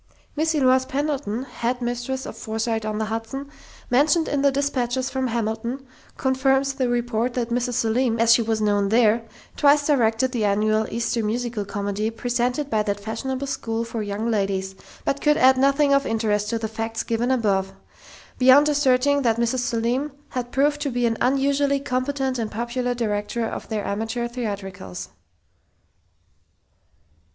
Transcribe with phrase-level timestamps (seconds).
[0.35, 3.51] Miss Eloise Pendleton, head mistress of Forsyte on the Hudson,
[3.91, 5.85] mentioned in the dispatches from Hamilton,
[6.17, 7.73] confirms the report that Mrs.
[7.73, 9.23] Selim, as she was known there,
[9.55, 14.73] twice directed the annual Easter musical comedy presented by that fashionable school for young ladies,
[15.05, 17.71] but could add nothing of interest to the facts given above,
[18.39, 19.59] beyond asserting that Mrs.
[19.59, 25.09] Selim had proved to be an unusually competent and popular director of their amateur theatricals.